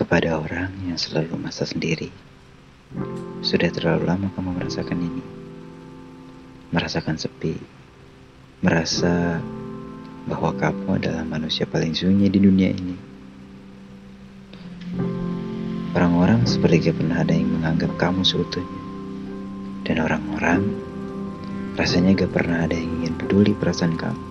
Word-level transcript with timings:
Kepada 0.00 0.40
orang 0.40 0.72
yang 0.88 0.96
selalu 0.96 1.36
masa 1.36 1.68
sendiri, 1.68 2.08
sudah 3.44 3.68
terlalu 3.68 4.08
lama 4.08 4.32
kamu 4.32 4.56
merasakan 4.56 4.96
ini. 4.96 5.20
Merasakan 6.72 7.20
sepi, 7.20 7.52
merasa 8.64 9.44
bahwa 10.24 10.56
kamu 10.56 10.96
adalah 10.96 11.20
manusia 11.28 11.68
paling 11.68 11.92
sunyi 11.92 12.32
di 12.32 12.40
dunia 12.40 12.72
ini. 12.72 12.96
Orang-orang 15.92 16.48
seperti 16.48 16.88
gak 16.88 16.96
pernah 16.96 17.20
ada 17.20 17.36
yang 17.36 17.60
menganggap 17.60 17.92
kamu 18.00 18.24
seutuhnya. 18.24 18.80
Dan 19.84 20.00
orang-orang 20.00 20.64
rasanya 21.76 22.24
gak 22.24 22.32
pernah 22.32 22.64
ada 22.64 22.72
yang 22.72 23.04
ingin 23.04 23.20
peduli 23.20 23.52
perasaan 23.52 24.00
kamu. 24.00 24.24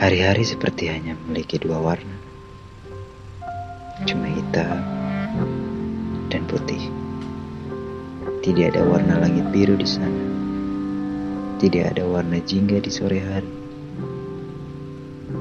Hari-hari 0.00 0.40
seperti 0.40 0.88
hanya 0.88 1.20
memiliki 1.20 1.60
dua 1.60 1.76
warna 1.76 2.21
cuma 4.08 4.24
hitam 4.32 4.80
dan 6.32 6.42
putih. 6.48 6.80
Tidak 8.42 8.72
ada 8.74 8.82
warna 8.88 9.20
langit 9.20 9.52
biru 9.52 9.76
di 9.76 9.86
sana. 9.86 10.24
Tidak 11.60 11.94
ada 11.94 12.02
warna 12.08 12.40
jingga 12.42 12.82
di 12.82 12.90
sore 12.90 13.20
hari. 13.22 13.52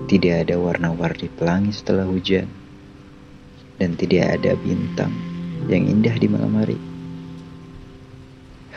Tidak 0.06 0.45
ada 0.45 0.59
warna-warni 0.59 1.32
pelangi 1.32 1.72
setelah 1.73 2.06
hujan. 2.06 2.45
Dan 3.80 3.98
tidak 3.98 4.38
ada 4.38 4.54
bintang 4.59 5.09
yang 5.66 5.90
indah 5.90 6.14
di 6.14 6.28
malam 6.30 6.54
hari. 6.62 6.78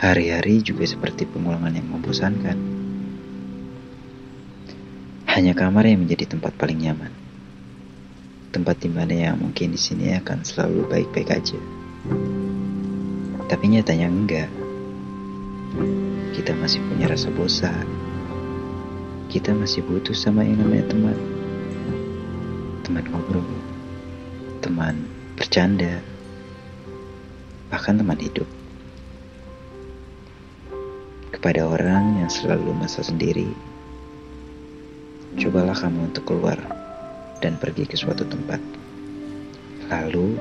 Hari-hari 0.00 0.64
juga 0.64 0.88
seperti 0.88 1.28
pengulangan 1.28 1.76
yang 1.76 1.90
membosankan. 1.92 2.56
Hanya 5.28 5.52
kamar 5.52 5.84
yang 5.84 6.06
menjadi 6.06 6.32
tempat 6.32 6.56
paling 6.56 6.80
nyaman 6.80 7.23
tempat 8.54 8.78
di 8.78 8.86
mana 8.86 9.10
yang 9.10 9.42
mungkin 9.42 9.74
di 9.74 9.80
sini 9.82 10.14
akan 10.14 10.46
selalu 10.46 10.86
baik-baik 10.86 11.26
aja. 11.34 11.58
Tapi 13.50 13.64
nyatanya 13.66 14.06
enggak. 14.06 14.50
Kita 16.38 16.54
masih 16.62 16.78
punya 16.86 17.10
rasa 17.10 17.34
bosan. 17.34 17.82
Kita 19.26 19.50
masih 19.50 19.82
butuh 19.82 20.14
sama 20.14 20.46
yang 20.46 20.62
namanya 20.62 20.86
teman. 20.86 21.18
Teman 22.86 23.04
ngobrol, 23.10 23.42
teman 24.62 25.02
bercanda, 25.34 25.98
bahkan 27.74 27.98
teman 27.98 28.22
hidup. 28.22 28.46
Kepada 31.34 31.66
orang 31.66 32.22
yang 32.22 32.30
selalu 32.30 32.70
masa 32.78 33.02
sendiri, 33.02 33.50
cobalah 35.42 35.74
kamu 35.74 36.14
untuk 36.14 36.22
keluar 36.30 36.83
dan 37.42 37.58
pergi 37.58 37.88
ke 37.88 37.96
suatu 37.98 38.22
tempat. 38.28 38.60
Lalu, 39.90 40.38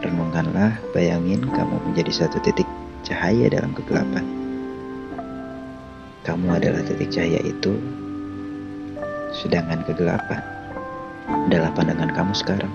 renungkanlah, 0.00 0.80
bayangin 0.96 1.44
kamu 1.44 1.76
menjadi 1.90 2.24
satu 2.24 2.40
titik 2.40 2.66
cahaya 3.04 3.52
dalam 3.52 3.72
kegelapan. 3.76 4.24
Kamu 6.24 6.52
adalah 6.52 6.84
titik 6.84 7.12
cahaya 7.12 7.40
itu, 7.42 7.76
sedangkan 9.34 9.84
kegelapan 9.88 10.42
adalah 11.48 11.72
pandangan 11.72 12.10
kamu 12.12 12.32
sekarang. 12.36 12.72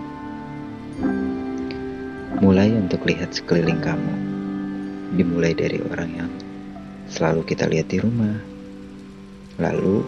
Mulai 2.43 2.73
untuk 2.75 3.01
lihat 3.07 3.31
sekeliling 3.31 3.79
kamu, 3.79 4.13
dimulai 5.15 5.55
dari 5.55 5.79
orang 5.81 6.11
yang 6.13 6.31
selalu 7.07 7.47
kita 7.47 7.65
lihat 7.69 7.87
di 7.89 8.01
rumah, 8.01 8.37
lalu 9.61 10.03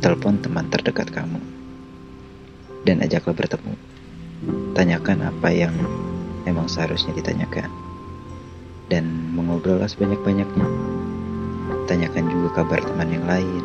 telepon 0.00 0.40
teman 0.40 0.66
terdekat 0.72 1.10
kamu 1.10 1.57
dan 2.86 3.02
ajaklah 3.02 3.34
bertemu. 3.34 3.74
Tanyakan 4.74 5.18
apa 5.34 5.48
yang 5.50 5.74
memang 6.46 6.70
seharusnya 6.70 7.16
ditanyakan. 7.16 7.66
Dan 8.88 9.34
mengobrollah 9.34 9.90
sebanyak-banyaknya. 9.90 10.68
Tanyakan 11.90 12.24
juga 12.30 12.62
kabar 12.62 12.80
teman 12.84 13.10
yang 13.10 13.26
lain. 13.26 13.64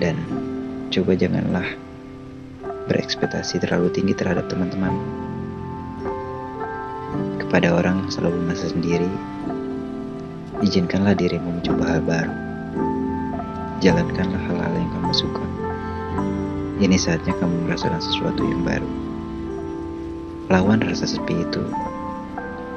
Dan 0.00 0.16
coba 0.88 1.12
janganlah 1.18 1.68
berekspektasi 2.88 3.62
terlalu 3.62 3.92
tinggi 3.94 4.14
terhadap 4.16 4.48
teman-teman. 4.50 4.94
Kepada 7.42 7.74
orang 7.74 8.06
yang 8.06 8.10
selalu 8.10 8.38
merasa 8.46 8.70
sendiri, 8.70 9.10
izinkanlah 10.62 11.18
dirimu 11.18 11.60
mencoba 11.60 11.84
hal 11.86 12.00
baru. 12.02 12.34
Jalankanlah 13.80 14.42
hal-hal 14.44 14.72
yang 14.76 14.90
kamu 14.92 15.12
suka. 15.14 15.69
Ini 16.80 16.96
saatnya 16.96 17.36
kamu 17.36 17.68
merasakan 17.68 18.00
sesuatu 18.00 18.40
yang 18.40 18.64
baru. 18.64 18.88
Lawan 20.48 20.80
rasa 20.80 21.04
sepi 21.04 21.44
itu. 21.44 21.60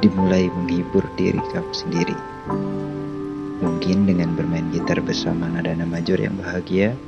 Dimulai 0.04 0.52
menghibur 0.52 1.08
diri 1.16 1.40
kamu 1.40 1.72
sendiri. 1.72 2.18
Mungkin 3.64 4.04
dengan 4.04 4.36
bermain 4.36 4.68
gitar 4.76 5.00
bersama 5.00 5.48
nada-nada 5.48 5.88
major 5.88 6.20
yang 6.20 6.36
bahagia. 6.36 7.00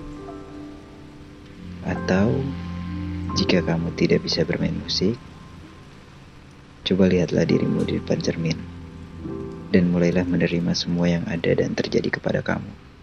Atau 1.84 2.32
jika 3.36 3.60
kamu 3.60 3.92
tidak 4.00 4.24
bisa 4.24 4.48
bermain 4.48 4.80
musik, 4.80 5.20
coba 6.88 7.12
lihatlah 7.12 7.44
dirimu 7.44 7.84
di 7.84 8.00
depan 8.00 8.24
cermin. 8.24 8.56
Dan 9.68 9.92
mulailah 9.92 10.24
menerima 10.24 10.72
semua 10.72 11.12
yang 11.12 11.28
ada 11.28 11.60
dan 11.60 11.76
terjadi 11.76 12.08
kepada 12.08 12.40
kamu. 12.40 12.95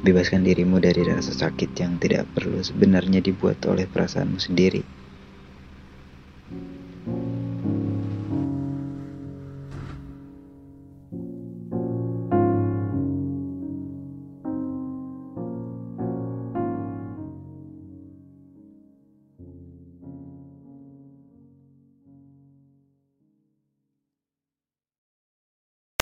Bebaskan 0.00 0.48
dirimu 0.48 0.80
dari 0.80 1.04
rasa 1.04 1.36
sakit 1.36 1.76
yang 1.76 2.00
tidak 2.00 2.32
perlu 2.32 2.64
sebenarnya 2.64 3.20
dibuat 3.20 3.60
oleh 3.68 3.84
perasaanmu 3.84 4.40
sendiri. 4.40 4.99